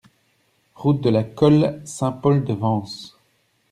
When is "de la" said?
1.01-1.23